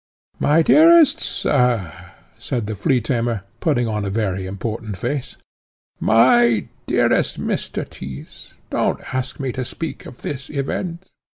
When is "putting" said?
3.59-3.87